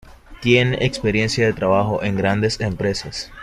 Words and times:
Tiene 0.41 0.83
experiencia 0.83 1.45
de 1.45 1.53
trabajo 1.53 2.01
en 2.01 2.15
grandes 2.17 2.59
empresas. 2.59 3.31